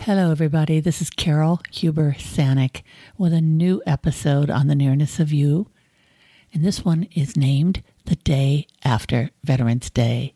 Hello, 0.00 0.30
everybody. 0.30 0.80
This 0.80 1.00
is 1.00 1.08
Carole 1.08 1.60
Huber 1.72 2.14
Sanek 2.18 2.82
with 3.16 3.32
a 3.32 3.40
new 3.40 3.80
episode 3.86 4.50
on 4.50 4.66
the 4.66 4.74
nearness 4.74 5.18
of 5.18 5.32
you. 5.32 5.70
And 6.52 6.62
this 6.62 6.84
one 6.84 7.04
is 7.14 7.38
named 7.38 7.82
The 8.04 8.16
Day 8.16 8.66
After 8.84 9.30
Veterans 9.42 9.88
Day. 9.88 10.34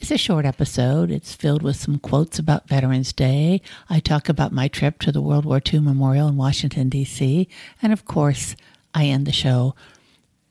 It's 0.00 0.10
a 0.10 0.16
short 0.16 0.46
episode. 0.46 1.10
It's 1.10 1.34
filled 1.34 1.62
with 1.62 1.76
some 1.76 1.98
quotes 1.98 2.38
about 2.38 2.66
Veterans 2.66 3.12
Day. 3.12 3.60
I 3.88 4.00
talk 4.00 4.28
about 4.28 4.50
my 4.50 4.66
trip 4.66 4.98
to 5.00 5.12
the 5.12 5.20
World 5.20 5.44
War 5.44 5.60
II 5.60 5.80
Memorial 5.80 6.26
in 6.26 6.36
Washington, 6.36 6.88
D.C. 6.88 7.46
And 7.82 7.92
of 7.92 8.06
course, 8.06 8.56
I 8.94 9.04
end 9.04 9.26
the 9.26 9.32
show 9.32 9.74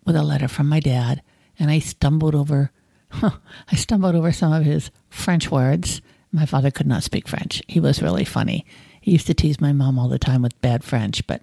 with 0.05 0.15
a 0.15 0.23
letter 0.23 0.47
from 0.47 0.69
my 0.69 0.79
dad. 0.79 1.23
And 1.57 1.71
I 1.71 1.79
stumbled 1.79 2.35
over, 2.35 2.71
I 3.11 3.75
stumbled 3.75 4.15
over 4.15 4.31
some 4.31 4.53
of 4.53 4.65
his 4.65 4.91
French 5.09 5.49
words 5.49 6.01
my 6.31 6.45
father 6.45 6.69
could 6.69 6.85
not 6.85 7.03
speak 7.03 7.27
French. 7.27 7.63
He 7.67 7.79
was 7.79 8.03
really 8.03 8.25
funny. 8.25 8.65
He 9.01 9.11
used 9.11 9.27
to 9.27 9.33
tease 9.33 9.59
my 9.59 9.73
mom 9.73 9.97
all 9.97 10.09
the 10.09 10.19
time 10.19 10.43
with 10.43 10.61
bad 10.61 10.83
French, 10.83 11.25
but 11.25 11.41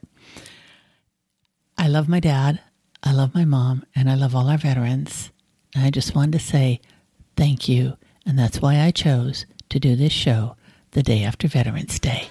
I 1.77 1.89
love 1.89 2.09
my 2.09 2.21
dad, 2.21 2.61
I 3.03 3.13
love 3.13 3.35
my 3.35 3.45
mom, 3.45 3.85
and 3.95 4.09
I 4.09 4.15
love 4.15 4.35
all 4.35 4.49
our 4.49 4.59
veterans. 4.59 5.33
And 5.75 5.85
I 5.85 5.91
just 5.91 6.15
wanted 6.15 6.39
to 6.39 6.39
say 6.39 6.81
thank 7.37 7.69
you. 7.69 7.97
And 8.25 8.39
that's 8.39 8.61
why 8.61 8.81
I 8.81 8.91
chose 8.91 9.47
to 9.69 9.79
do 9.79 9.95
this 9.95 10.13
show 10.13 10.57
the 10.93 11.03
day 11.03 11.23
after 11.23 11.47
Veterans 11.47 11.99
Day. 12.01 12.29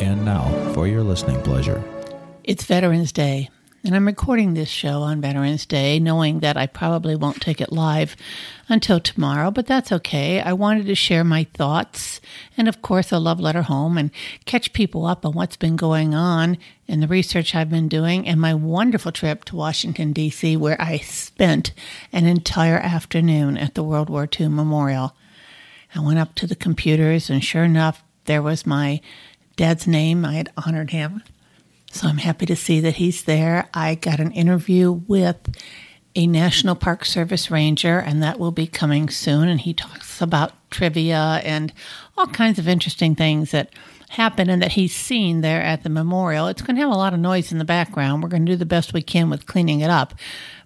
And 0.00 0.24
now, 0.24 0.72
for 0.72 0.86
your 0.86 1.02
listening 1.02 1.40
pleasure, 1.42 1.82
it's 2.44 2.64
Veterans 2.64 3.12
Day. 3.12 3.50
And 3.84 3.96
I'm 3.96 4.06
recording 4.06 4.54
this 4.54 4.68
show 4.68 5.02
on 5.02 5.20
Veterans 5.20 5.66
Day, 5.66 5.98
knowing 5.98 6.38
that 6.38 6.56
I 6.56 6.68
probably 6.68 7.16
won't 7.16 7.42
take 7.42 7.60
it 7.60 7.72
live 7.72 8.14
until 8.68 9.00
tomorrow, 9.00 9.50
but 9.50 9.66
that's 9.66 9.90
okay. 9.90 10.40
I 10.40 10.52
wanted 10.52 10.86
to 10.86 10.94
share 10.94 11.24
my 11.24 11.48
thoughts 11.52 12.20
and, 12.56 12.68
of 12.68 12.80
course, 12.80 13.10
a 13.10 13.18
love 13.18 13.40
letter 13.40 13.62
home 13.62 13.98
and 13.98 14.12
catch 14.44 14.72
people 14.72 15.04
up 15.04 15.26
on 15.26 15.32
what's 15.32 15.56
been 15.56 15.74
going 15.74 16.14
on 16.14 16.58
in 16.86 17.00
the 17.00 17.08
research 17.08 17.56
I've 17.56 17.70
been 17.70 17.88
doing 17.88 18.28
and 18.28 18.40
my 18.40 18.54
wonderful 18.54 19.10
trip 19.10 19.44
to 19.46 19.56
Washington, 19.56 20.12
D.C., 20.12 20.56
where 20.56 20.80
I 20.80 20.98
spent 20.98 21.72
an 22.12 22.24
entire 22.24 22.78
afternoon 22.78 23.56
at 23.58 23.74
the 23.74 23.82
World 23.82 24.08
War 24.08 24.28
II 24.38 24.46
Memorial. 24.46 25.16
I 25.92 25.98
went 25.98 26.20
up 26.20 26.36
to 26.36 26.46
the 26.46 26.54
computers, 26.54 27.28
and 27.28 27.42
sure 27.42 27.64
enough, 27.64 28.04
there 28.26 28.42
was 28.42 28.64
my 28.64 29.00
dad's 29.56 29.88
name. 29.88 30.24
I 30.24 30.34
had 30.34 30.52
honored 30.56 30.90
him 30.90 31.24
so 31.92 32.08
I'm 32.08 32.18
happy 32.18 32.46
to 32.46 32.56
see 32.56 32.80
that 32.80 32.96
he's 32.96 33.24
there. 33.24 33.68
I 33.74 33.94
got 33.94 34.18
an 34.18 34.32
interview 34.32 34.90
with 34.90 35.54
a 36.14 36.26
National 36.26 36.74
Park 36.74 37.04
Service 37.04 37.50
ranger, 37.50 37.98
and 37.98 38.22
that 38.22 38.38
will 38.38 38.50
be 38.50 38.66
coming 38.66 39.08
soon. 39.08 39.48
And 39.48 39.60
he 39.60 39.74
talks 39.74 40.20
about 40.20 40.52
trivia 40.70 41.40
and 41.44 41.72
all 42.16 42.26
kinds 42.26 42.58
of 42.58 42.66
interesting 42.66 43.14
things 43.14 43.50
that 43.50 43.74
happen 44.08 44.50
and 44.50 44.60
that 44.62 44.72
he's 44.72 44.94
seen 44.94 45.40
there 45.40 45.62
at 45.62 45.82
the 45.82 45.88
memorial. 45.88 46.46
It's 46.46 46.62
going 46.62 46.76
to 46.76 46.82
have 46.82 46.90
a 46.90 46.96
lot 46.96 47.14
of 47.14 47.20
noise 47.20 47.52
in 47.52 47.58
the 47.58 47.64
background. 47.64 48.22
We're 48.22 48.28
going 48.28 48.44
to 48.44 48.52
do 48.52 48.56
the 48.56 48.66
best 48.66 48.92
we 48.92 49.02
can 49.02 49.30
with 49.30 49.46
cleaning 49.46 49.80
it 49.80 49.90
up. 49.90 50.14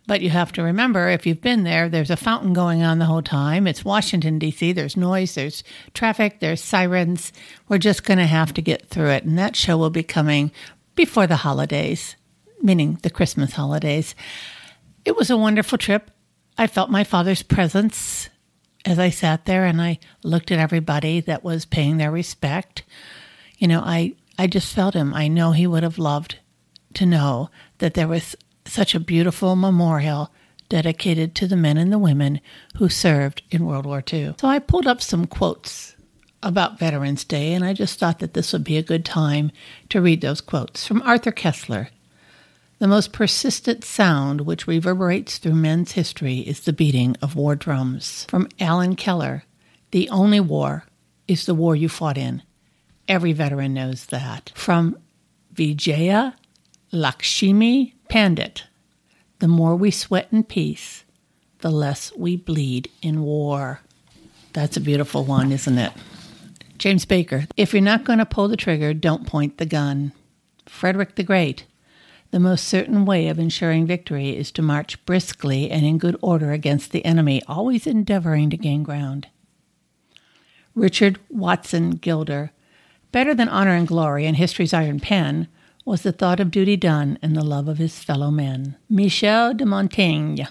But 0.09 0.21
you 0.21 0.31
have 0.31 0.53
to 0.53 0.63
remember, 0.63 1.09
if 1.09 1.27
you've 1.27 1.41
been 1.41 1.65
there, 1.65 1.89
there's 1.89 2.11
a 2.11 2.17
fountain 2.17 2.53
going 2.53 2.85
on 2.85 3.01
the 3.01 3.07
whole 3.07 3.23
time. 3.23 3.67
It's 3.67 3.85
Washington, 3.85 4.39
D.C. 4.39 4.73
There's 4.73 4.97
noise, 4.97 5.35
there's 5.35 5.65
traffic, 5.95 6.39
there's 6.39 6.63
sirens. 6.63 7.33
We're 7.69 7.79
just 7.79 8.05
going 8.05 8.19
to 8.19 8.27
have 8.27 8.55
to 8.55 8.63
get 8.63 8.89
through 8.89 9.11
it. 9.11 9.25
And 9.25 9.37
that 9.39 9.57
show 9.57 9.77
will 9.77 9.91
be 9.91 10.05
coming 10.05 10.53
before 10.97 11.27
the 11.27 11.37
holidays, 11.37 12.17
meaning 12.61 12.99
the 13.03 13.11
Christmas 13.11 13.53
holidays. 13.53 14.15
It 15.05 15.17
was 15.17 15.31
a 15.31 15.37
wonderful 15.37 15.79
trip. 15.79 16.11
I 16.59 16.67
felt 16.67 16.91
my 16.91 17.05
father's 17.05 17.43
presence 17.43 18.29
as 18.85 18.99
I 18.99 19.11
sat 19.11 19.45
there 19.45 19.65
and 19.65 19.81
I 19.81 19.99
looked 20.23 20.51
at 20.51 20.59
everybody 20.59 21.21
that 21.21 21.45
was 21.45 21.65
paying 21.65 21.99
their 21.99 22.11
respect. 22.11 22.83
You 23.59 23.69
know, 23.69 23.81
I, 23.81 24.15
I 24.39 24.47
just 24.47 24.75
felt 24.75 24.95
him. 24.95 25.13
I 25.13 25.29
know 25.29 25.53
he 25.53 25.67
would 25.67 25.83
have 25.83 25.99
loved 25.99 26.39
to 26.95 27.07
know 27.07 27.51
that 27.79 27.95
there 27.95 28.09
was 28.09 28.37
such 28.65 28.95
a 28.95 29.01
beautiful 29.01 29.55
memorial 29.55 30.33
dedicated 30.69 31.35
to 31.35 31.47
the 31.47 31.57
men 31.57 31.77
and 31.77 31.93
the 31.93 31.99
women 31.99 32.41
who 32.77 32.89
served 32.89 33.43
in 33.51 33.67
World 33.67 33.87
War 33.87 34.03
II. 34.13 34.35
So 34.41 34.49
I 34.49 34.59
pulled 34.59 34.87
up 34.87 35.03
some 35.03 35.27
quotes 35.27 35.96
about 36.47 36.79
Veterans 36.79 37.25
Day, 37.25 37.53
and 37.55 37.65
I 37.65 37.73
just 37.73 37.99
thought 37.99 38.21
that 38.21 38.35
this 38.35 38.53
would 38.53 38.63
be 38.63 38.77
a 38.77 38.83
good 38.83 39.05
time 39.05 39.51
to 39.89 40.01
read 40.01 40.21
those 40.21 40.41
quotes 40.41 40.87
from 40.87 41.03
Arthur 41.03 41.33
Koestler. 41.33 41.89
The 42.79 42.87
most 42.87 43.13
persistent 43.13 43.85
sound 43.85 44.43
which 44.43 44.69
reverberates 44.69 45.39
through 45.39 45.55
men's 45.55 45.93
history 45.93 46.39
is 46.39 46.61
the 46.61 46.73
beating 46.73 47.17
of 47.21 47.35
war 47.35 47.57
drums. 47.57 48.27
From 48.29 48.49
Alan 48.61 48.95
Keller, 48.95 49.43
the 49.91 50.09
only 50.11 50.39
war 50.39 50.85
is 51.27 51.47
the 51.47 51.55
war 51.55 51.75
you 51.75 51.89
fought 51.89 52.17
in. 52.17 52.43
Every 53.09 53.33
veteran 53.33 53.75
knows 53.75 54.07
that. 54.07 54.53
From 54.55 54.97
Vijaya 55.53 56.37
Lakshmi 56.93 57.95
Pandit, 58.09 58.65
the 59.41 59.49
more 59.49 59.75
we 59.75 59.91
sweat 59.91 60.29
in 60.31 60.45
peace, 60.45 61.05
the 61.59 61.71
less 61.71 62.13
we 62.17 62.37
bleed 62.37 62.89
in 63.03 63.23
war. 63.23 63.81
That's 64.53 64.77
a 64.77 64.81
beautiful 64.81 65.25
one, 65.25 65.51
isn't 65.51 65.79
it? 65.79 65.93
James 66.79 67.05
Baker, 67.05 67.47
if 67.57 67.73
you're 67.73 67.83
not 67.83 68.05
going 68.05 68.19
to 68.19 68.27
pull 68.27 68.49
the 68.49 68.57
trigger, 68.57 68.93
don't 68.93 69.27
point 69.27 69.59
the 69.59 69.67
gun. 69.67 70.13
Frederick 70.67 71.15
the 71.15 71.23
Great, 71.23 71.65
the 72.31 72.41
most 72.41 72.67
certain 72.67 73.05
way 73.05 73.29
of 73.29 73.39
ensuring 73.39 73.87
victory 73.87 74.37
is 74.37 74.51
to 74.53 74.63
march 74.63 75.05
briskly 75.07 75.71
and 75.71 75.87
in 75.87 75.99
good 75.99 76.17
order 76.21 76.53
against 76.53 76.93
the 76.93 77.05
enemy, 77.05 77.43
always 77.47 77.87
endeavoring 77.87 78.51
to 78.51 78.57
gain 78.57 78.83
ground. 78.83 79.29
Richard 80.75 81.19
Watson 81.31 81.93
Gilder, 81.93 82.53
better 83.13 83.35
than 83.35 83.49
honor 83.49 83.75
and 83.75 83.89
glory 83.89 84.27
and 84.27 84.37
history's 84.37 84.75
iron 84.75 85.01
pen, 85.01 85.49
was 85.87 86.03
the 86.03 86.13
thought 86.13 86.41
of 86.41 86.51
duty 86.51 86.77
done 86.77 87.19
and 87.23 87.35
the 87.35 87.45
love 87.45 87.69
of 87.69 87.79
his 87.79 88.03
fellow 88.03 88.31
men. 88.31 88.77
Michel 88.91 89.55
de 89.55 89.65
Montaigne, 89.65 90.43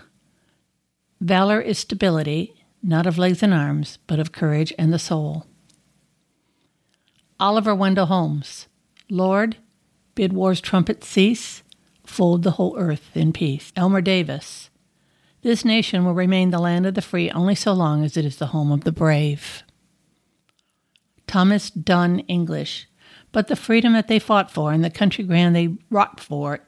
valor 1.20 1.62
is 1.62 1.78
stability, 1.78 2.56
not 2.82 3.06
of 3.06 3.18
legs 3.18 3.44
and 3.44 3.54
arms, 3.54 4.00
but 4.08 4.18
of 4.18 4.32
courage 4.32 4.74
and 4.80 4.92
the 4.94 4.98
soul. 4.98 5.46
Oliver 7.38 7.76
Wendell 7.76 8.06
Holmes, 8.06 8.68
Lord, 9.10 9.58
bid 10.16 10.32
war's 10.32 10.62
trumpet 10.62 11.04
cease, 11.04 11.64
fold 12.06 12.44
the 12.44 12.52
whole 12.52 12.78
earth 12.78 13.10
in 13.14 13.34
peace. 13.34 13.74
Elmer 13.76 14.00
Davis, 14.00 14.70
this 15.42 15.66
nation 15.66 16.06
will 16.06 16.14
remain 16.14 16.52
the 16.52 16.60
land 16.60 16.86
of 16.86 16.94
the 16.94 17.02
free 17.02 17.30
only 17.32 17.54
so 17.54 17.74
long 17.74 18.06
as 18.06 18.16
it 18.16 18.24
is 18.24 18.38
the 18.38 18.48
home 18.48 18.72
of 18.72 18.86
the 18.86 18.92
brave. 18.94 19.64
Thomas 21.28 21.70
Dunn 21.70 22.20
English, 22.20 22.88
but 23.34 23.50
the 23.50 23.58
freedom 23.58 23.92
that 23.94 24.08
they 24.08 24.18
fought 24.18 24.50
for 24.50 24.72
and 24.72 24.82
the 24.82 24.90
country 24.90 25.26
ground 25.26 25.58
they 25.58 25.76
wrought 25.90 26.22
for 26.22 26.62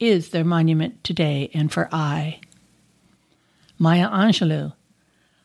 is 0.00 0.30
their 0.30 0.42
monument 0.44 1.04
today 1.04 1.50
and 1.52 1.70
for 1.70 1.86
aye. 1.92 2.40
Maya 3.78 4.08
Angelou, 4.08 4.72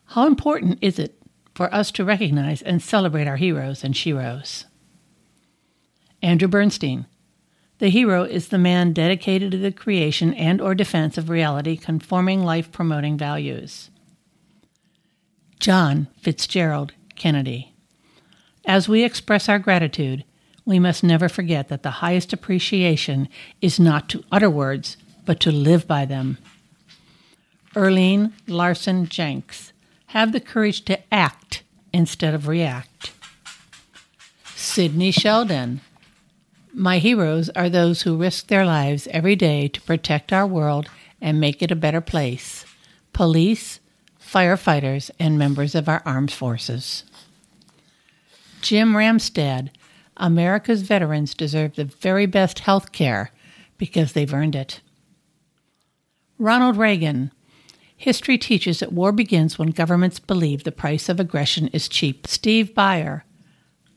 how 0.06 0.26
important 0.26 0.78
is 0.80 0.98
it 0.98 1.20
for 1.54 1.72
us 1.74 1.90
to 1.90 2.04
recognize 2.04 2.62
and 2.62 2.80
celebrate 2.80 3.28
our 3.28 3.36
heroes 3.36 3.84
and 3.84 3.92
sheroes? 3.92 4.64
Andrew 6.22 6.48
Bernstein. 6.48 7.06
The 7.78 7.88
hero 7.88 8.24
is 8.24 8.48
the 8.48 8.58
man 8.58 8.92
dedicated 8.92 9.52
to 9.52 9.58
the 9.58 9.72
creation 9.72 10.34
and 10.34 10.60
or 10.60 10.74
defense 10.74 11.16
of 11.16 11.30
reality 11.30 11.76
conforming 11.76 12.44
life 12.44 12.70
promoting 12.70 13.16
values. 13.16 13.90
John 15.58 16.08
Fitzgerald 16.20 16.92
Kennedy. 17.16 17.74
As 18.66 18.88
we 18.88 19.02
express 19.02 19.48
our 19.48 19.58
gratitude, 19.58 20.24
we 20.64 20.78
must 20.78 21.02
never 21.02 21.28
forget 21.28 21.68
that 21.68 21.82
the 21.82 21.90
highest 21.90 22.32
appreciation 22.32 23.28
is 23.60 23.80
not 23.80 24.08
to 24.10 24.24
utter 24.30 24.50
words, 24.50 24.96
but 25.24 25.40
to 25.40 25.50
live 25.50 25.86
by 25.86 26.04
them. 26.04 26.38
Earlene 27.74 28.32
Larson 28.46 29.06
Jenks. 29.06 29.72
Have 30.06 30.32
the 30.32 30.40
courage 30.40 30.84
to 30.86 30.98
act 31.14 31.62
instead 31.92 32.34
of 32.34 32.48
react. 32.48 33.12
Sidney 34.54 35.12
Sheldon. 35.12 35.80
My 36.72 36.98
heroes 36.98 37.48
are 37.50 37.68
those 37.68 38.02
who 38.02 38.16
risk 38.16 38.46
their 38.46 38.64
lives 38.64 39.08
every 39.10 39.36
day 39.36 39.68
to 39.68 39.80
protect 39.80 40.32
our 40.32 40.46
world 40.46 40.88
and 41.20 41.40
make 41.40 41.62
it 41.62 41.70
a 41.70 41.76
better 41.76 42.00
place. 42.00 42.64
Police, 43.12 43.80
firefighters, 44.20 45.10
and 45.18 45.38
members 45.38 45.74
of 45.74 45.88
our 45.88 46.02
armed 46.06 46.32
forces. 46.32 47.04
Jim 48.60 48.92
Ramstad, 48.94 49.70
America's 50.16 50.82
veterans 50.82 51.34
deserve 51.34 51.74
the 51.74 51.84
very 51.84 52.26
best 52.26 52.60
health 52.60 52.92
care 52.92 53.30
because 53.76 54.12
they've 54.12 54.32
earned 54.32 54.54
it. 54.54 54.80
Ronald 56.38 56.76
Reagan, 56.76 57.32
History 58.00 58.38
teaches 58.38 58.80
that 58.80 58.94
war 58.94 59.12
begins 59.12 59.58
when 59.58 59.72
governments 59.72 60.18
believe 60.18 60.64
the 60.64 60.72
price 60.72 61.10
of 61.10 61.20
aggression 61.20 61.68
is 61.68 61.86
cheap. 61.86 62.26
Steve 62.26 62.74
Buyer, 62.74 63.26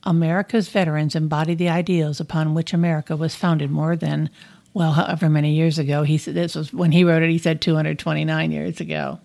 America's 0.05 0.69
veterans 0.69 1.15
embody 1.15 1.55
the 1.55 1.69
ideals 1.69 2.19
upon 2.19 2.53
which 2.53 2.73
America 2.73 3.15
was 3.15 3.35
founded 3.35 3.71
more 3.71 3.95
than, 3.95 4.29
well, 4.73 4.94
however 4.94 5.29
many 5.29 5.53
years 5.53 5.79
ago. 5.79 6.03
He 6.03 6.17
said 6.17 6.33
this 6.33 6.55
was 6.55 6.73
when 6.73 6.91
he 6.91 7.03
wrote 7.03 7.23
it, 7.23 7.29
he 7.29 7.38
said 7.38 7.61
229 7.61 8.51
years 8.51 8.79
ago. 8.79 9.19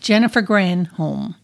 Jennifer 0.00 0.42
Granholm. 0.42 1.34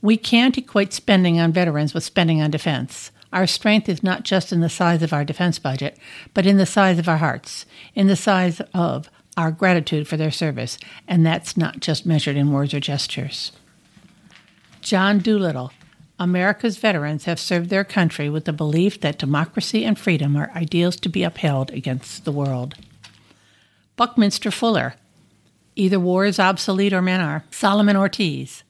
We 0.00 0.16
can't 0.16 0.56
equate 0.56 0.92
spending 0.92 1.40
on 1.40 1.52
veterans 1.52 1.92
with 1.92 2.04
spending 2.04 2.40
on 2.40 2.50
defense. 2.50 3.10
Our 3.32 3.46
strength 3.46 3.88
is 3.88 4.02
not 4.02 4.22
just 4.22 4.52
in 4.52 4.60
the 4.60 4.68
size 4.68 5.02
of 5.02 5.12
our 5.12 5.24
defense 5.24 5.58
budget, 5.58 5.98
but 6.32 6.46
in 6.46 6.56
the 6.56 6.66
size 6.66 6.98
of 6.98 7.08
our 7.08 7.18
hearts, 7.18 7.66
in 7.94 8.06
the 8.06 8.16
size 8.16 8.60
of 8.72 9.10
our 9.36 9.50
gratitude 9.50 10.08
for 10.08 10.16
their 10.16 10.30
service, 10.30 10.78
and 11.06 11.26
that's 11.26 11.56
not 11.56 11.80
just 11.80 12.06
measured 12.06 12.36
in 12.36 12.52
words 12.52 12.72
or 12.72 12.80
gestures. 12.80 13.52
John 14.80 15.18
Doolittle. 15.18 15.72
America's 16.20 16.78
veterans 16.78 17.24
have 17.24 17.38
served 17.38 17.70
their 17.70 17.84
country 17.84 18.28
with 18.28 18.44
the 18.44 18.52
belief 18.52 19.00
that 19.00 19.18
democracy 19.18 19.84
and 19.84 19.98
freedom 19.98 20.36
are 20.36 20.50
ideals 20.54 20.96
to 20.96 21.08
be 21.08 21.22
upheld 21.22 21.70
against 21.70 22.24
the 22.24 22.32
world. 22.32 22.74
Buckminster 23.96 24.50
Fuller. 24.50 24.94
Either 25.76 26.00
war 26.00 26.24
is 26.24 26.40
obsolete 26.40 26.92
or 26.92 27.02
men 27.02 27.20
are. 27.20 27.44
Solomon 27.50 27.96
Ortiz. 27.96 28.64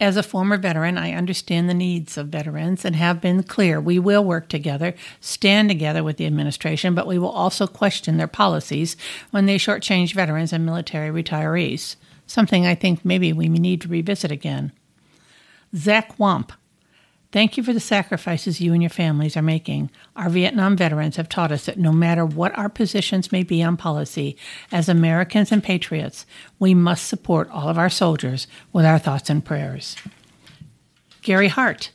As 0.00 0.16
a 0.16 0.22
former 0.22 0.56
veteran, 0.56 0.98
I 0.98 1.12
understand 1.12 1.68
the 1.68 1.74
needs 1.74 2.16
of 2.16 2.28
veterans 2.28 2.84
and 2.84 2.96
have 2.96 3.20
been 3.20 3.42
clear 3.42 3.80
we 3.80 3.98
will 3.98 4.24
work 4.24 4.48
together, 4.48 4.94
stand 5.20 5.68
together 5.68 6.02
with 6.02 6.16
the 6.16 6.26
administration, 6.26 6.94
but 6.94 7.06
we 7.06 7.18
will 7.18 7.30
also 7.30 7.66
question 7.66 8.16
their 8.16 8.26
policies 8.26 8.96
when 9.30 9.46
they 9.46 9.58
shortchange 9.58 10.14
veterans 10.14 10.52
and 10.52 10.66
military 10.66 11.10
retirees, 11.10 11.96
something 12.26 12.66
I 12.66 12.74
think 12.74 13.04
maybe 13.04 13.32
we 13.32 13.48
need 13.48 13.80
to 13.82 13.88
revisit 13.88 14.32
again. 14.32 14.72
Zach 15.74 16.18
Wamp. 16.18 16.52
Thank 17.32 17.56
you 17.56 17.62
for 17.62 17.72
the 17.72 17.80
sacrifices 17.80 18.60
you 18.60 18.74
and 18.74 18.82
your 18.82 18.90
families 18.90 19.38
are 19.38 19.42
making. 19.42 19.90
Our 20.14 20.28
Vietnam 20.28 20.76
veterans 20.76 21.16
have 21.16 21.30
taught 21.30 21.50
us 21.50 21.64
that 21.64 21.78
no 21.78 21.90
matter 21.90 22.26
what 22.26 22.56
our 22.58 22.68
positions 22.68 23.32
may 23.32 23.42
be 23.42 23.62
on 23.62 23.78
policy, 23.78 24.36
as 24.70 24.86
Americans 24.86 25.50
and 25.50 25.64
patriots, 25.64 26.26
we 26.58 26.74
must 26.74 27.06
support 27.06 27.48
all 27.50 27.70
of 27.70 27.78
our 27.78 27.88
soldiers 27.88 28.46
with 28.70 28.84
our 28.84 28.98
thoughts 28.98 29.30
and 29.30 29.42
prayers. 29.42 29.96
Gary 31.22 31.48
Hart. 31.48 31.90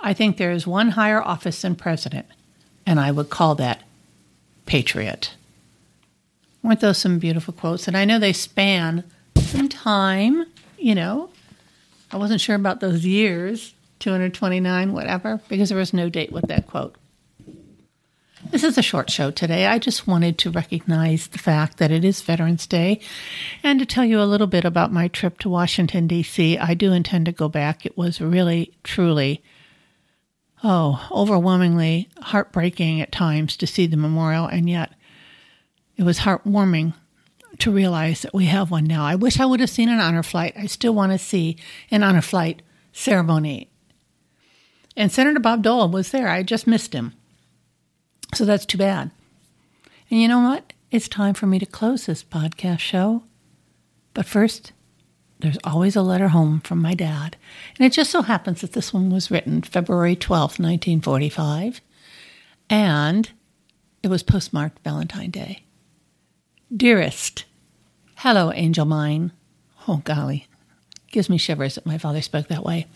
I 0.00 0.12
think 0.12 0.36
there 0.36 0.50
is 0.50 0.66
one 0.66 0.90
higher 0.90 1.22
office 1.22 1.62
than 1.62 1.76
president, 1.76 2.26
and 2.84 2.98
I 2.98 3.12
would 3.12 3.30
call 3.30 3.54
that 3.54 3.84
patriot. 4.66 5.34
Weren't 6.64 6.80
those 6.80 6.98
some 6.98 7.20
beautiful 7.20 7.54
quotes? 7.54 7.86
And 7.86 7.96
I 7.96 8.04
know 8.04 8.18
they 8.18 8.32
span 8.32 9.04
some 9.38 9.68
time, 9.68 10.46
you 10.78 10.96
know. 10.96 11.30
I 12.10 12.16
wasn't 12.16 12.40
sure 12.40 12.56
about 12.56 12.80
those 12.80 13.06
years 13.06 13.72
229, 14.04 14.92
whatever, 14.92 15.40
because 15.48 15.70
there 15.70 15.78
was 15.78 15.94
no 15.94 16.10
date 16.10 16.30
with 16.30 16.46
that 16.48 16.66
quote. 16.66 16.94
This 18.50 18.62
is 18.62 18.76
a 18.76 18.82
short 18.82 19.10
show 19.10 19.30
today. 19.30 19.64
I 19.64 19.78
just 19.78 20.06
wanted 20.06 20.36
to 20.38 20.50
recognize 20.50 21.28
the 21.28 21.38
fact 21.38 21.78
that 21.78 21.90
it 21.90 22.04
is 22.04 22.20
Veterans 22.20 22.66
Day 22.66 23.00
and 23.62 23.80
to 23.80 23.86
tell 23.86 24.04
you 24.04 24.20
a 24.20 24.28
little 24.28 24.46
bit 24.46 24.66
about 24.66 24.92
my 24.92 25.08
trip 25.08 25.38
to 25.38 25.48
Washington, 25.48 26.06
D.C. 26.06 26.58
I 26.58 26.74
do 26.74 26.92
intend 26.92 27.24
to 27.24 27.32
go 27.32 27.48
back. 27.48 27.86
It 27.86 27.96
was 27.96 28.20
really, 28.20 28.74
truly, 28.84 29.42
oh, 30.62 31.08
overwhelmingly 31.10 32.10
heartbreaking 32.20 33.00
at 33.00 33.10
times 33.10 33.56
to 33.56 33.66
see 33.66 33.86
the 33.86 33.96
memorial, 33.96 34.46
and 34.46 34.68
yet 34.68 34.92
it 35.96 36.02
was 36.02 36.18
heartwarming 36.18 36.92
to 37.56 37.70
realize 37.70 38.20
that 38.20 38.34
we 38.34 38.44
have 38.44 38.70
one 38.70 38.84
now. 38.84 39.06
I 39.06 39.14
wish 39.14 39.40
I 39.40 39.46
would 39.46 39.60
have 39.60 39.70
seen 39.70 39.88
an 39.88 40.00
honor 40.00 40.22
flight. 40.22 40.52
I 40.58 40.66
still 40.66 40.94
want 40.94 41.12
to 41.12 41.18
see 41.18 41.56
an 41.90 42.02
honor 42.02 42.20
flight 42.20 42.60
ceremony 42.92 43.70
and 44.96 45.10
Senator 45.10 45.40
Bob 45.40 45.62
Dole 45.62 45.88
was 45.88 46.10
there. 46.10 46.28
I 46.28 46.42
just 46.42 46.66
missed 46.66 46.92
him. 46.92 47.14
So 48.34 48.44
that's 48.44 48.66
too 48.66 48.78
bad. 48.78 49.10
And 50.10 50.20
you 50.20 50.28
know 50.28 50.40
what? 50.40 50.72
It's 50.90 51.08
time 51.08 51.34
for 51.34 51.46
me 51.46 51.58
to 51.58 51.66
close 51.66 52.06
this 52.06 52.22
podcast 52.22 52.78
show. 52.78 53.24
But 54.12 54.26
first, 54.26 54.72
there's 55.40 55.58
always 55.64 55.96
a 55.96 56.02
letter 56.02 56.28
home 56.28 56.60
from 56.60 56.80
my 56.80 56.94
dad. 56.94 57.36
And 57.76 57.86
it 57.86 57.92
just 57.92 58.10
so 58.10 58.22
happens 58.22 58.60
that 58.60 58.72
this 58.72 58.92
one 58.92 59.10
was 59.10 59.30
written 59.30 59.62
February 59.62 60.16
12th, 60.16 60.58
1945. 60.60 61.80
And 62.70 63.30
it 64.02 64.08
was 64.08 64.22
postmarked 64.22 64.82
Valentine 64.84 65.30
Day. 65.30 65.64
Dearest, 66.74 67.44
hello, 68.16 68.52
angel 68.52 68.84
mine. 68.84 69.32
Oh, 69.86 69.98
golly. 70.04 70.46
Gives 71.10 71.28
me 71.28 71.38
shivers 71.38 71.74
that 71.74 71.86
my 71.86 71.98
father 71.98 72.22
spoke 72.22 72.48
that 72.48 72.64
way. 72.64 72.86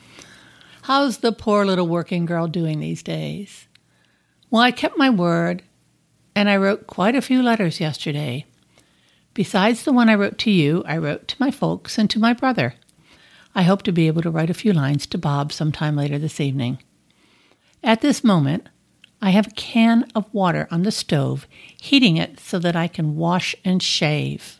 How's 0.89 1.19
the 1.19 1.33
poor 1.33 1.67
little 1.67 1.87
working 1.87 2.25
girl 2.25 2.47
doing 2.47 2.81
these 2.81 3.03
days? 3.03 3.69
Well, 4.51 4.63
I 4.63 4.71
kept 4.71 4.97
my 4.97 5.11
word, 5.11 5.63
and 6.35 6.49
I 6.49 6.57
wrote 6.57 6.87
quite 6.87 7.15
a 7.15 7.21
few 7.21 7.43
letters 7.43 7.79
yesterday. 7.79 8.47
Besides 9.35 9.83
the 9.83 9.93
one 9.93 10.09
I 10.09 10.15
wrote 10.15 10.39
to 10.39 10.51
you, 10.51 10.83
I 10.87 10.97
wrote 10.97 11.29
to 11.29 11.37
my 11.39 11.51
folks 11.51 11.99
and 11.99 12.09
to 12.09 12.19
my 12.19 12.33
brother. 12.33 12.73
I 13.55 13.65
hope 13.65 13.83
to 13.83 13.93
be 13.93 14.07
able 14.07 14.23
to 14.23 14.31
write 14.31 14.49
a 14.49 14.55
few 14.55 14.73
lines 14.73 15.07
to 15.09 15.19
Bob 15.19 15.53
sometime 15.53 15.95
later 15.95 16.19
this 16.19 16.41
evening. 16.41 16.79
At 17.85 18.01
this 18.01 18.25
moment, 18.25 18.71
I 19.21 19.29
have 19.29 19.49
a 19.49 19.51
can 19.51 20.11
of 20.15 20.33
water 20.33 20.67
on 20.71 20.85
the 20.85 20.91
stove, 20.91 21.47
heating 21.79 22.17
it 22.17 22.41
so 22.41 22.59
that 22.61 22.77
I 22.77 22.89
can 22.89 23.15
wash 23.15 23.55
and 23.63 23.83
shave. 23.83 24.59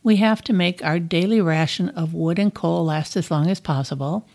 We 0.00 0.14
have 0.14 0.42
to 0.42 0.52
make 0.52 0.84
our 0.84 1.00
daily 1.00 1.40
ration 1.40 1.88
of 1.88 2.14
wood 2.14 2.38
and 2.38 2.54
coal 2.54 2.84
last 2.84 3.16
as 3.16 3.32
long 3.32 3.50
as 3.50 3.58
possible, 3.58 4.28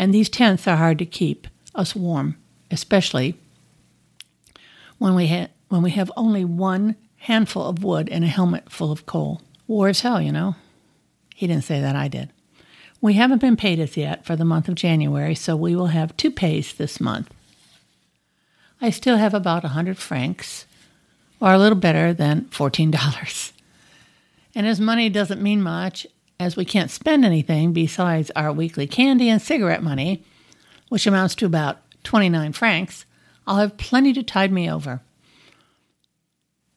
and 0.00 0.14
these 0.14 0.30
tents 0.30 0.66
are 0.66 0.78
hard 0.78 0.98
to 0.98 1.04
keep 1.04 1.46
us 1.74 1.94
warm, 1.94 2.38
especially 2.70 3.34
when 4.96 5.14
we, 5.14 5.26
ha- 5.26 5.48
when 5.68 5.82
we 5.82 5.90
have 5.90 6.10
only 6.16 6.42
one 6.42 6.96
handful 7.18 7.66
of 7.66 7.84
wood 7.84 8.08
and 8.08 8.24
a 8.24 8.26
helmet 8.26 8.72
full 8.72 8.90
of 8.90 9.04
coal. 9.04 9.42
War 9.66 9.90
is 9.90 10.00
hell, 10.00 10.18
you 10.18 10.32
know. 10.32 10.56
He 11.34 11.46
didn't 11.46 11.64
say 11.64 11.82
that, 11.82 11.96
I 11.96 12.08
did. 12.08 12.30
We 13.02 13.12
haven't 13.12 13.42
been 13.42 13.58
paid 13.58 13.78
as 13.78 13.94
yet 13.94 14.24
for 14.24 14.36
the 14.36 14.44
month 14.44 14.68
of 14.68 14.74
January, 14.74 15.34
so 15.34 15.54
we 15.54 15.76
will 15.76 15.88
have 15.88 16.16
two 16.16 16.30
pays 16.30 16.72
this 16.72 16.98
month. 16.98 17.30
I 18.80 18.88
still 18.88 19.18
have 19.18 19.34
about 19.34 19.66
a 19.66 19.68
hundred 19.68 19.98
francs, 19.98 20.64
or 21.42 21.52
a 21.52 21.58
little 21.58 21.76
better 21.78 22.14
than 22.14 22.46
$14. 22.46 23.52
And 24.54 24.66
as 24.66 24.80
money 24.80 25.10
doesn't 25.10 25.42
mean 25.42 25.60
much, 25.60 26.06
as 26.40 26.56
we 26.56 26.64
can't 26.64 26.90
spend 26.90 27.24
anything 27.24 27.72
besides 27.72 28.32
our 28.34 28.50
weekly 28.50 28.86
candy 28.86 29.28
and 29.28 29.42
cigarette 29.42 29.82
money, 29.82 30.24
which 30.88 31.06
amounts 31.06 31.34
to 31.36 31.46
about 31.46 31.78
29 32.02 32.54
francs, 32.54 33.04
I'll 33.46 33.58
have 33.58 33.76
plenty 33.76 34.14
to 34.14 34.22
tide 34.22 34.50
me 34.50 34.68
over. 34.68 35.02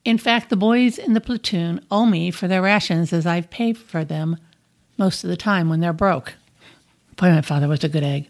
In 0.03 0.17
fact, 0.17 0.49
the 0.49 0.57
boys 0.57 0.97
in 0.97 1.13
the 1.13 1.21
platoon 1.21 1.79
owe 1.89 2.05
me 2.05 2.29
for 2.29 2.49
their 2.49 2.61
rations 2.61 3.13
as 3.13 3.25
I've 3.25 3.49
paid 3.49 3.77
for 3.77 4.03
them 4.03 4.37
most 4.97 5.23
of 5.23 5.29
the 5.29 5.37
time 5.37 5.69
when 5.69 5.79
they're 5.79 5.93
broke. 5.93 6.33
Boy, 7.15 7.29
my 7.29 7.41
father 7.41 7.69
was 7.69 7.85
a 7.85 7.89
good 7.89 8.03
egg. 8.03 8.27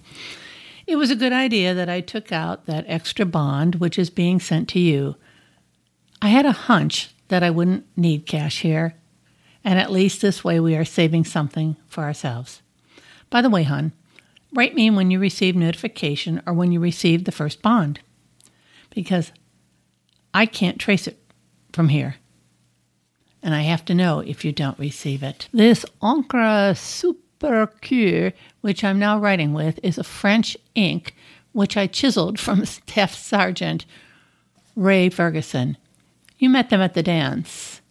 It 0.86 0.98
was 0.98 1.10
a 1.10 1.16
good 1.16 1.34
idea 1.34 1.74
that 1.74 1.90
I 1.90 2.02
took 2.02 2.32
out 2.32 2.68
that 2.68 2.86
extra 2.88 3.26
bond 3.26 3.76
which 3.76 3.98
is 3.98 4.12
being 4.12 4.40
sent 4.40 4.70
to 4.70 4.80
you. 4.80 5.16
I 6.22 6.28
had 6.28 6.46
a 6.46 6.52
hunch 6.52 7.10
that 7.30 7.42
I 7.42 7.50
wouldn't 7.50 7.86
need 7.98 8.28
cash 8.28 8.62
here, 8.62 8.96
and 9.64 9.80
at 9.80 9.92
least 9.92 10.22
this 10.22 10.44
way 10.44 10.60
we 10.60 10.76
are 10.76 10.86
saving 10.86 11.26
something 11.26 11.78
for 11.88 12.04
ourselves. 12.04 12.62
By 13.30 13.42
the 13.42 13.50
way, 13.50 13.64
hon, 13.64 13.94
write 14.54 14.76
me 14.76 14.90
when 14.90 15.12
you 15.12 15.20
receive 15.20 15.56
notification 15.56 16.42
or 16.46 16.54
when 16.54 16.72
you 16.72 16.80
receive 16.80 17.24
the 17.24 17.32
first 17.32 17.62
bond, 17.62 18.00
because 18.90 19.32
I 20.34 20.46
can't 20.46 20.80
trace 20.80 21.08
it 21.08 21.18
from 21.72 21.90
here. 21.90 22.16
And 23.42 23.54
I 23.54 23.62
have 23.62 23.84
to 23.86 23.96
know 23.96 24.20
if 24.20 24.46
you 24.46 24.52
don't 24.52 24.80
receive 24.80 25.22
it. 25.22 25.50
This 25.52 25.86
Encre 26.02 26.74
Supercure, 26.74 28.34
which 28.62 28.84
I'm 28.84 29.00
now 29.00 29.20
writing 29.20 29.54
with, 29.54 29.80
is 29.84 29.98
a 29.98 30.04
French 30.04 30.56
ink 30.76 31.16
which 31.52 31.78
I 31.78 31.88
chiseled 31.88 32.40
from 32.40 32.66
Staff 32.66 33.14
Sergeant 33.14 33.86
Ray 34.76 35.10
Ferguson. 35.10 35.78
You 36.38 36.50
met 36.50 36.70
them 36.70 36.82
at 36.82 36.94
the 36.94 37.04
dance 37.04 37.82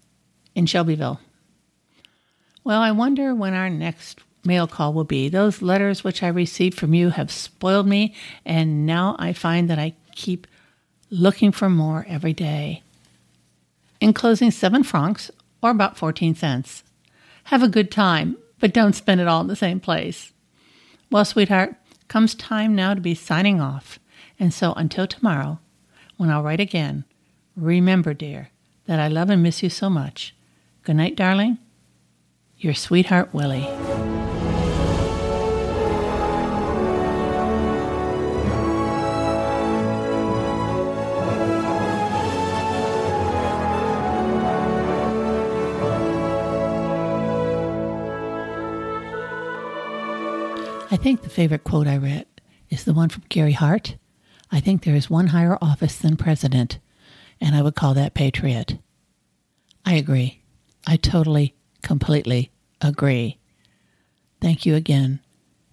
in 0.55 0.67
Shelbyville. 0.67 1.21
Well, 2.65 2.81
I 2.81 2.93
wonder 2.93 3.35
when 3.35 3.55
our 3.55 3.69
next 3.69 4.21
mail 4.45 4.67
call 4.67 4.93
will 4.93 5.05
be. 5.05 5.29
Those 5.29 5.63
letters 5.63 6.05
which 6.05 6.23
I 6.23 6.29
received 6.29 6.79
from 6.79 6.95
you 6.95 7.11
have 7.11 7.31
spoiled 7.31 7.89
me, 7.89 8.15
and 8.45 8.87
now 8.87 9.17
I 9.19 9.33
find 9.33 9.69
that 9.69 9.79
I 9.79 9.95
keep 10.15 10.47
looking 11.11 11.51
for 11.53 11.69
more 11.69 12.07
every 12.09 12.33
day. 12.33 12.83
Enclosing 14.01 14.51
seven 14.51 14.83
francs, 14.83 15.31
or 15.61 15.71
about 15.71 15.97
14 15.97 16.35
cents. 16.35 16.85
Have 17.45 17.63
a 17.63 17.69
good 17.69 17.91
time, 17.91 18.37
but 18.61 18.73
don't 18.73 18.95
spend 18.95 19.21
it 19.21 19.29
all 19.29 19.41
in 19.41 19.49
the 19.49 19.57
same 19.57 19.81
place. 19.81 20.33
Well, 21.11 21.25
sweetheart, 21.25 21.75
comes 22.09 22.35
time 22.35 22.75
now 22.75 22.95
to 22.95 23.01
be 23.01 23.15
signing 23.15 23.61
off, 23.61 23.99
and 24.39 24.55
so 24.55 24.73
until 24.75 25.07
tomorrow, 25.07 25.59
when 26.17 26.31
I'll 26.31 26.43
write 26.43 26.61
again, 26.61 27.05
remember, 27.57 28.15
dear, 28.15 28.51
that 28.87 29.01
I 29.01 29.09
love 29.09 29.31
and 29.31 29.43
miss 29.43 29.63
you 29.63 29.71
so 29.71 29.91
much. 29.91 30.35
Good 30.85 30.97
night, 30.97 31.17
darling 31.17 31.59
your 32.63 32.75
sweetheart 32.75 33.29
Willie. 33.33 33.67
I 50.91 50.97
think 50.97 51.23
the 51.23 51.31
favorite 51.31 51.65
quote 51.65 51.89
I 51.89 51.97
read 51.97 52.27
is 52.69 52.85
the 52.85 52.93
one 52.93 53.09
from 53.09 53.25
Gary 53.29 53.53
Hart. 53.53 53.97
I 54.53 54.61
think 54.61 54.85
there 54.85 54.95
is 54.95 55.11
one 55.11 55.29
higher 55.29 55.59
office 55.61 55.97
than 55.97 56.17
president, 56.17 56.79
and 57.41 57.57
I 57.57 57.63
would 57.63 57.75
call 57.75 57.95
that 57.95 58.15
patriot. 58.15 58.79
I 59.85 59.95
agree. 59.95 60.43
I 60.87 60.97
totally 60.97 61.57
completely 61.83 62.51
agree. 62.81 63.39
Thank 64.41 64.67
you 64.67 64.75
again 64.75 65.21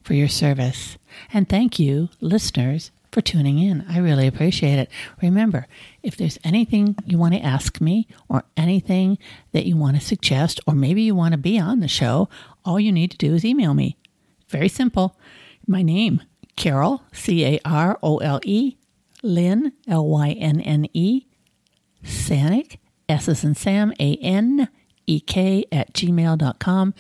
for 0.04 0.14
your 0.14 0.28
service. 0.28 0.98
And 1.34 1.48
thank 1.48 1.80
you, 1.80 2.10
listeners, 2.22 2.92
for 3.12 3.22
tuning 3.22 3.58
in. 3.60 3.86
I 3.90 3.98
really 4.00 4.28
appreciate 4.28 4.78
it. 4.78 4.90
Remember, 5.22 5.68
if 6.04 6.16
there's 6.16 6.38
anything 6.44 6.96
you 7.06 7.18
want 7.18 7.34
to 7.34 7.42
ask 7.42 7.82
me 7.82 8.08
or 8.28 8.44
anything 8.56 9.18
that 9.52 9.66
you 9.66 9.76
want 9.78 10.00
to 10.00 10.06
suggest, 10.06 10.60
or 10.68 10.76
maybe 10.76 11.02
you 11.02 11.16
want 11.16 11.32
to 11.32 11.38
be 11.38 11.60
on 11.60 11.80
the 11.80 11.88
show, 11.88 12.30
all 12.64 12.80
you 12.80 12.92
need 12.92 13.12
to 13.12 13.18
do 13.18 13.34
is 13.34 13.44
email 13.44 13.74
me. 13.74 13.98
Very 14.48 14.70
simple. 14.70 15.18
My 15.68 15.82
name, 15.82 16.22
Carole, 16.56 17.04
C 17.12 17.46
A 17.46 17.60
R 17.66 17.98
O 18.04 18.18
L 18.18 18.40
E, 18.44 18.78
Lynne, 19.24 19.74
L 19.88 20.08
Y 20.08 20.32
N 20.32 20.60
N 20.62 20.88
E, 20.94 21.26
Sanek, 22.04 22.78
S 23.08 23.28
as 23.28 23.44
in 23.44 23.56
Sam, 23.56 23.94
A 24.00 24.16
N 24.18 24.70
E 25.10 25.20
K, 25.20 25.66
at 25.72 25.94
gmail.com. 25.94 26.94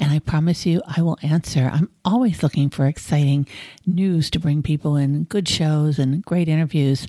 And 0.00 0.12
I 0.12 0.20
promise 0.20 0.64
you, 0.64 0.80
I 0.86 1.02
will 1.02 1.18
answer. 1.22 1.68
I'm 1.72 1.90
always 2.04 2.44
looking 2.44 2.70
for 2.70 2.86
exciting 2.86 3.48
news 3.84 4.30
to 4.30 4.38
bring 4.38 4.62
people 4.62 4.94
in, 4.94 5.24
good 5.24 5.48
shows 5.48 5.98
and 5.98 6.24
great 6.24 6.48
interviews. 6.48 7.08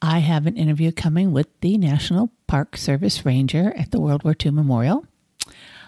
I 0.00 0.20
have 0.20 0.46
an 0.46 0.56
interview 0.56 0.92
coming 0.92 1.32
with 1.32 1.48
the 1.62 1.76
National 1.76 2.30
Park 2.46 2.76
Service 2.76 3.26
Ranger 3.26 3.72
at 3.76 3.90
the 3.90 4.00
World 4.00 4.22
War 4.22 4.36
II 4.40 4.52
Memorial. 4.52 5.04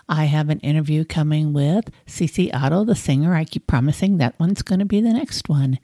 I 0.09 0.25
have 0.25 0.51
an 0.51 0.59
interview 0.59 1.05
coming 1.05 1.53
with 1.53 1.89
CeCe 2.09 2.53
Otto, 2.53 2.85
the 2.85 2.97
singer. 2.97 3.37
I 3.37 3.45
keep 3.45 3.69
promising 3.69 4.19
that 4.19 4.41
one's 4.41 4.63
going 4.63 4.81
to 4.81 4.85
be 4.85 5.01
the 5.01 5.13
next 5.13 5.49
one. 5.49 5.79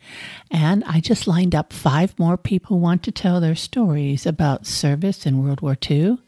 And 0.50 0.82
I 0.82 0.98
just 0.98 1.28
lined 1.28 1.54
up 1.54 1.72
five 1.72 2.18
more 2.18 2.36
people 2.36 2.76
who 2.76 2.82
want 2.82 3.04
to 3.04 3.12
tell 3.12 3.40
their 3.40 3.54
stories 3.54 4.26
about 4.26 4.66
service 4.66 5.26
in 5.26 5.44
World 5.44 5.60
War 5.60 5.76
II 5.88 6.18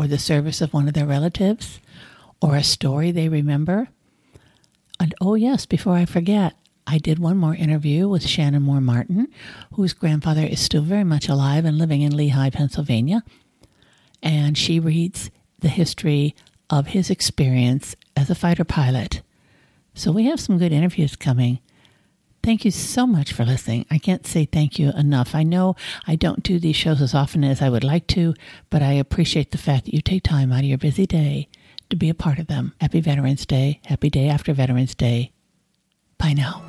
or 0.00 0.06
the 0.06 0.18
service 0.18 0.62
of 0.62 0.72
one 0.72 0.88
of 0.88 0.94
their 0.94 1.04
relatives 1.04 1.78
or 2.40 2.56
a 2.56 2.64
story 2.64 3.10
they 3.10 3.28
remember. 3.28 3.90
And 4.98 5.14
oh, 5.20 5.34
yes, 5.34 5.66
before 5.66 5.92
I 5.92 6.06
forget, 6.06 6.54
I 6.86 6.96
did 6.96 7.18
one 7.18 7.36
more 7.36 7.54
interview 7.54 8.08
with 8.08 8.26
Shannon 8.26 8.62
Moore 8.62 8.80
Martin, 8.80 9.28
whose 9.74 9.92
grandfather 9.92 10.46
is 10.46 10.58
still 10.58 10.80
very 10.80 11.04
much 11.04 11.28
alive 11.28 11.66
and 11.66 11.76
living 11.76 12.00
in 12.00 12.16
Lehigh, 12.16 12.48
Pennsylvania. 12.48 13.22
And 14.22 14.56
she 14.56 14.80
reads 14.80 15.30
the 15.58 15.68
history 15.68 16.34
of 16.70 16.86
his 16.86 17.10
experience 17.10 17.94
as 18.16 18.30
a 18.30 18.34
fighter 18.34 18.64
pilot. 18.64 19.20
So 19.92 20.12
we 20.12 20.24
have 20.24 20.40
some 20.40 20.56
good 20.56 20.72
interviews 20.72 21.14
coming. 21.14 21.58
Thank 22.42 22.64
you 22.64 22.70
so 22.70 23.06
much 23.06 23.32
for 23.32 23.44
listening. 23.44 23.84
I 23.90 23.98
can't 23.98 24.26
say 24.26 24.46
thank 24.46 24.78
you 24.78 24.92
enough. 24.92 25.34
I 25.34 25.42
know 25.42 25.76
I 26.06 26.16
don't 26.16 26.42
do 26.42 26.58
these 26.58 26.76
shows 26.76 27.02
as 27.02 27.14
often 27.14 27.44
as 27.44 27.60
I 27.60 27.68
would 27.68 27.84
like 27.84 28.06
to, 28.08 28.34
but 28.70 28.82
I 28.82 28.92
appreciate 28.92 29.50
the 29.50 29.58
fact 29.58 29.84
that 29.84 29.94
you 29.94 30.00
take 30.00 30.22
time 30.22 30.50
out 30.50 30.60
of 30.60 30.64
your 30.64 30.78
busy 30.78 31.06
day 31.06 31.48
to 31.90 31.96
be 31.96 32.08
a 32.08 32.14
part 32.14 32.38
of 32.38 32.46
them. 32.46 32.72
Happy 32.80 33.00
Veterans 33.00 33.44
Day. 33.44 33.80
Happy 33.84 34.08
day 34.08 34.28
after 34.28 34.54
Veterans 34.54 34.94
Day. 34.94 35.32
Bye 36.18 36.32
now. 36.32 36.62